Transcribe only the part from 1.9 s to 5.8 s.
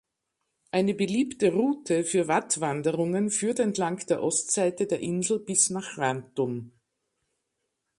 für Wattwanderungen führt entlang der Ostseite der Insel bis